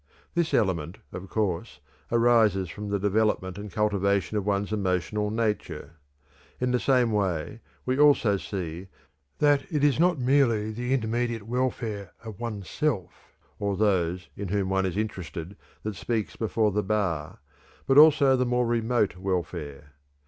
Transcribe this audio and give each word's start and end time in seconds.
This 0.33 0.51
element, 0.55 0.97
of 1.11 1.29
course, 1.29 1.79
arises 2.11 2.71
from 2.71 2.89
the 2.89 2.97
development 2.97 3.59
and 3.59 3.71
cultivation 3.71 4.35
of 4.35 4.43
one's 4.47 4.73
emotional 4.73 5.29
nature. 5.29 5.97
In 6.59 6.71
the 6.71 6.79
same 6.79 7.11
way 7.11 7.61
we 7.85 7.99
also 7.99 8.37
see 8.37 8.87
that 9.37 9.63
it 9.71 9.83
is 9.83 9.99
not 9.99 10.17
merely 10.17 10.71
the 10.71 10.91
immediate 10.95 11.43
welfare 11.43 12.13
of 12.23 12.39
one's 12.39 12.67
self 12.67 13.35
or 13.59 13.77
those 13.77 14.27
in 14.35 14.47
whom 14.47 14.69
one 14.69 14.87
is 14.87 14.97
interested 14.97 15.55
that 15.83 15.95
speaks 15.95 16.35
before 16.35 16.71
the 16.71 16.81
bar, 16.81 17.37
but 17.85 17.99
also 17.99 18.35
the 18.35 18.43
more 18.43 18.65
remote 18.65 19.17
welfare. 19.17 19.93